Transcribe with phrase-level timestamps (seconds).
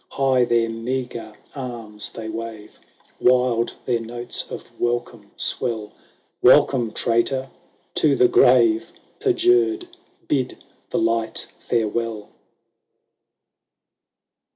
[0.09, 2.79] High their meagre arms they wave,
[3.19, 5.91] Wild their notes of welcome swell;"
[6.41, 7.51] Welcome, traitor,
[7.93, 8.91] to the grave!
[9.19, 9.87] Perjured,
[10.27, 10.57] bid
[10.89, 12.29] the light farewell